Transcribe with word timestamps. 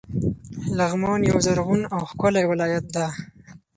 لغمان 0.77 1.19
یو 1.29 1.37
زرغون 1.45 1.81
او 1.95 2.01
ښکلی 2.09 2.43
ولایت 2.51 2.85
ده. 2.95 3.07